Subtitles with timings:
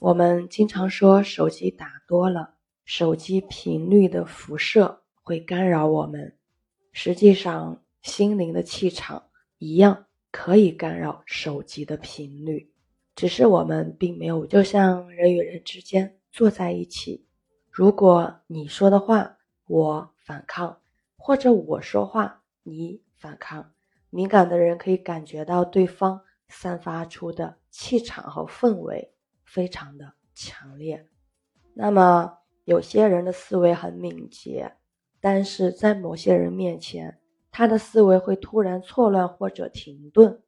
[0.00, 2.54] 我们经常说手机打多了，
[2.84, 6.36] 手机频率的辐射会干扰我们。
[6.92, 9.24] 实际上，心灵的气场
[9.58, 12.70] 一样可以干扰手机的频率，
[13.16, 14.46] 只是我们并没有。
[14.46, 17.26] 就像人与人之间坐在一起，
[17.68, 20.78] 如果你说的话我反抗，
[21.16, 23.72] 或者我说话你反抗，
[24.10, 29.12] 敏感的人可以感觉到对方散发出的气场和氛围。
[29.48, 31.08] 非常的强烈，
[31.74, 34.76] 那么有些人的思维很敏捷，
[35.20, 37.18] 但是在某些人面前，
[37.50, 40.42] 他的思维会突然错乱或者停顿，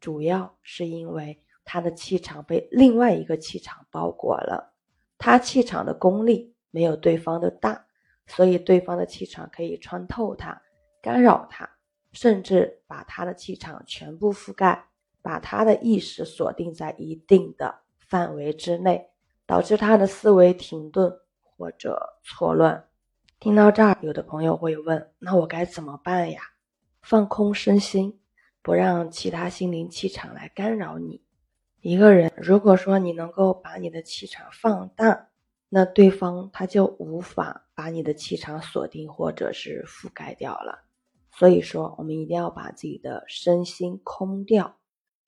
[0.00, 4.72] 主要是因为他的气场被另外一个气场包裹了，
[5.18, 7.86] 他气场的功力没有对方的大，
[8.26, 10.62] 所以对方的气场可以穿透他，
[11.02, 11.68] 干扰他，
[12.12, 14.88] 甚至把他的气场全部覆盖，
[15.20, 17.80] 把他的意识锁定在一定的。
[18.08, 19.10] 范围之内，
[19.46, 22.86] 导致他的思维停顿或者错乱。
[23.38, 26.40] 听到这儿，有的朋友会问：那我该怎么办呀？
[27.02, 28.18] 放空身心，
[28.62, 31.22] 不让其他心灵气场来干扰你。
[31.80, 35.28] 一个人，如果说你能够把你的气场放大，
[35.68, 40.80] 那对方他就无法把你的气场锁定或者是覆盖掉了。
[41.30, 44.76] 所以说，我们一定要把自己的身心空掉。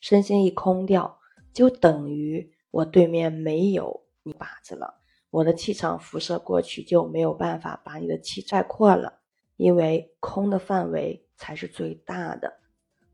[0.00, 1.20] 身心一空掉，
[1.52, 2.52] 就等于。
[2.70, 9.20] 我对面没有你靶子了，我的气场辐射过去就没有办法把你的气再扩了，
[9.56, 12.60] 因为空的范围才是最大的。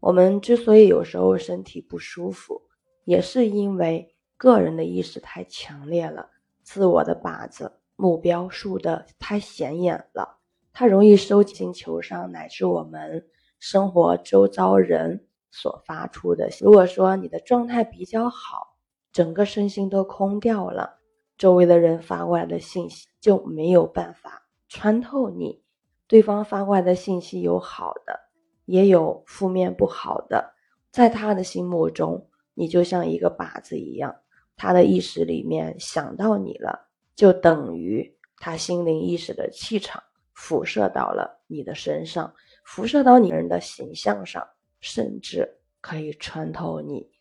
[0.00, 2.62] 我们之所以有时候身体不舒服，
[3.04, 6.28] 也是因为个人的意识太强烈了，
[6.62, 10.38] 自我的靶子目标竖的太显眼了，
[10.72, 13.26] 它容易收集星球上乃至我们
[13.58, 16.50] 生活周遭人所发出的。
[16.60, 18.75] 如果说你的状态比较好。
[19.16, 20.98] 整个身心都空掉了，
[21.38, 25.62] 周围的人发过来的信息就没有办法穿透你。
[26.06, 28.20] 对方发过来的信息有好的，
[28.66, 30.52] 也有负面不好的，
[30.90, 34.14] 在他的心目中，你就像一个靶子一样，
[34.54, 40.02] 他的意识里面想到你了，就等于他心灵意识的气场
[40.34, 42.34] 辐射到了你的身上，
[42.66, 44.46] 辐射到你人的形象上，
[44.78, 47.15] 甚至可以穿透你。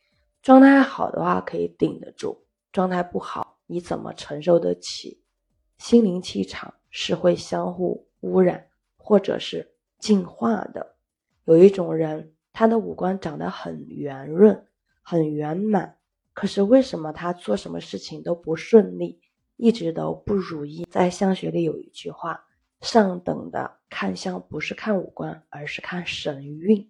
[0.46, 5.24] 状态好的话可以顶得住，状态不好你怎么承受得起？
[5.80, 10.98] 心灵气场是会相互污染或者是净化的。
[11.46, 14.68] 有一种人，他的五官长得很圆润、
[15.02, 15.98] 很圆满，
[16.32, 19.20] 可是为什么他做什么事情都不顺利，
[19.56, 20.86] 一直都不如意？
[20.92, 22.46] 在相学里有一句话：
[22.82, 26.88] 上等的看相不是看五官，而是看神韵。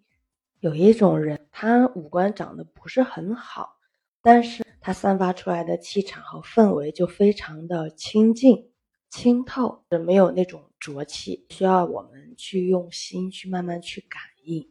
[0.66, 3.78] 有一种人，他五官长得不是很好，
[4.24, 8.72] 但是他散发出来的气场和氛围就非常的清净、
[9.12, 14.68] 清透，没有那种浊气，需要我们去用心去慢慢去感应。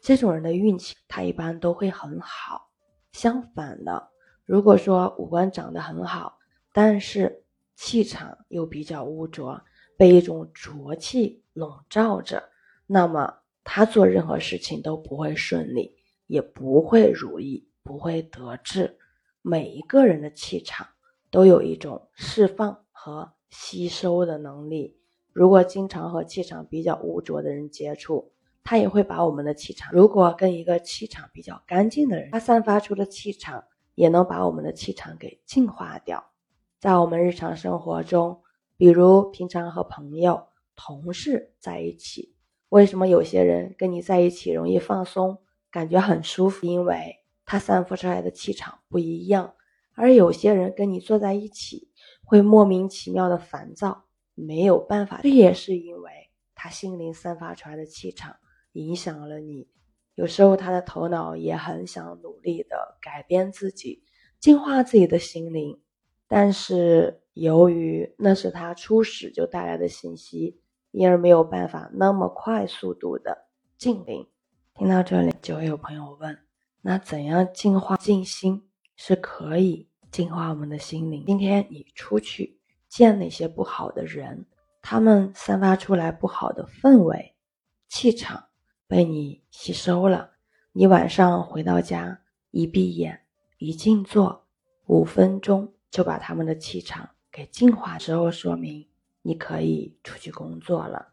[0.00, 2.70] 这种人的运气，他一般都会很好。
[3.12, 4.08] 相反的，
[4.46, 6.38] 如果说五官长得很好，
[6.72, 7.44] 但是
[7.76, 9.60] 气场又比较污浊，
[9.98, 12.48] 被一种浊气笼罩着，
[12.86, 13.43] 那么。
[13.64, 18.98] 他做任何事情都不会顺利，也不会如意，不会得志。
[19.40, 20.86] 每一个人的气场
[21.30, 24.98] 都有一种释放和吸收的能力。
[25.32, 28.32] 如果经常和气场比较污浊的人接触，
[28.62, 33.64] 他也会把我们的气场；如果跟一个气场比较干净的人，他散发出的气场
[33.94, 36.24] 也能把我们的气场给净化掉。
[36.78, 38.42] 在我们日常生活中，
[38.76, 42.33] 比如平常和朋友、同事在一起。
[42.74, 45.38] 为什么有些人跟你在一起容易放松，
[45.70, 46.66] 感觉很舒服？
[46.66, 49.54] 因为他散发出来的气场不一样。
[49.94, 51.88] 而有些人跟你坐在一起，
[52.24, 55.20] 会莫名其妙的烦躁，没有办法。
[55.22, 56.10] 这也是因为
[56.56, 58.34] 他心灵散发出来的气场
[58.72, 59.68] 影响了你。
[60.16, 64.02] 有时候他的头脑也很想努力的改变自己，
[64.40, 65.80] 净化自己的心灵，
[66.26, 70.60] 但是由于那是他初始就带来的信息。
[70.94, 73.46] 因而没有办法那么快速度的
[73.76, 74.28] 静灵。
[74.74, 76.38] 听到这里，就会有朋友问：
[76.82, 81.24] 那怎样净化静心是可以净化我们的心灵？
[81.26, 84.46] 今天你出去见那些不好的人，
[84.80, 87.34] 他们散发出来不好的氛围、
[87.88, 88.44] 气场
[88.86, 90.30] 被你吸收了。
[90.70, 92.20] 你晚上回到家，
[92.52, 93.22] 一闭眼，
[93.58, 94.46] 一静坐，
[94.86, 98.88] 五分钟就把他们的气场给净化之后，说明。
[99.26, 101.08] 你可以出去工作了。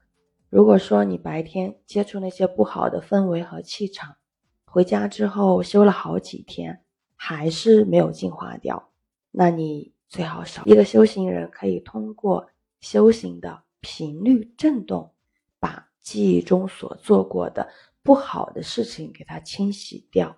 [0.49, 4.17] 如果说你白天接触那些不好的氛围和气场，
[4.65, 6.83] 回家之后修了好几天，
[7.15, 8.91] 还是没有净化掉，
[9.31, 10.61] 那你最好少。
[10.65, 12.49] 一个修行人可以通过
[12.81, 15.13] 修行的频率振动，
[15.57, 17.69] 把记忆中所做过的
[18.03, 20.37] 不好的事情给它清洗掉。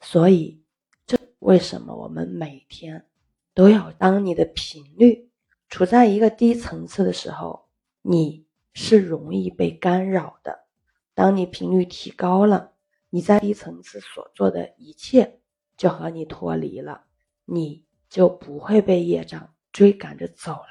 [0.00, 0.62] 所以，
[1.06, 3.06] 这为什么我们每天
[3.54, 3.90] 都要？
[3.92, 5.25] 当你的频率
[5.68, 7.68] 处在一个低层次的时候，
[8.02, 10.66] 你是容易被干扰的。
[11.14, 12.72] 当你频率提高了，
[13.10, 15.40] 你在低层次所做的一切
[15.76, 17.04] 就和你脱离了，
[17.44, 20.68] 你就不会被业障追赶着走了。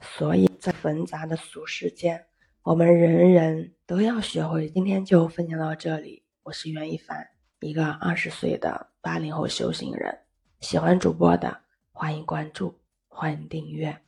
[0.00, 2.26] 所以在纷杂的俗世间，
[2.62, 4.68] 我们人人都要学会。
[4.68, 7.26] 今天就分享到这里，我是袁一凡，
[7.60, 10.18] 一个二十岁的八零后修行人。
[10.60, 11.62] 喜欢主播的，
[11.92, 12.78] 欢迎关注，
[13.08, 14.00] 欢迎订阅。